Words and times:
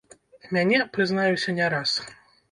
Мяне, 0.55 0.79
прызнаюся, 0.95 1.55
не 1.59 1.67
раз. 1.75 1.91